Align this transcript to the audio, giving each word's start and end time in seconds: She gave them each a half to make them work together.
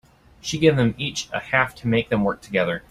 She 0.41 0.57
gave 0.57 0.77
them 0.77 0.95
each 0.97 1.29
a 1.31 1.39
half 1.39 1.75
to 1.75 1.87
make 1.87 2.09
them 2.09 2.23
work 2.23 2.41
together. 2.41 2.79